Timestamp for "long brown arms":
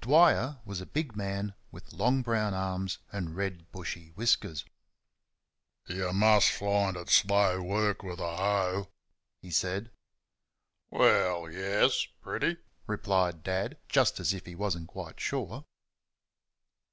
1.92-2.98